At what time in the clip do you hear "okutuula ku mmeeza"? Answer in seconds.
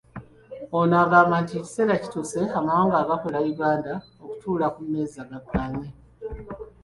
4.23-5.21